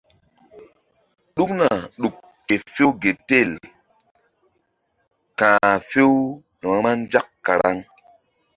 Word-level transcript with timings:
Ɗukna 1.35 1.67
ɗuk 2.01 2.15
ke 2.47 2.53
few 2.73 2.87
gel 3.01 3.17
tel 3.29 3.51
ka̧h 5.37 5.79
few-vba 5.89 6.91
nzak 7.01 7.27
karaŋ. 7.45 7.77